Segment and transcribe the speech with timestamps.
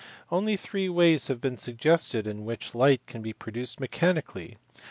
[0.31, 4.57] Only three ways have been suggested in which light can be produced mechanically.